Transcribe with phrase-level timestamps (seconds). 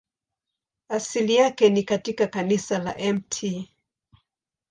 [0.89, 3.67] Asili yake ni katika kanisa la Mt.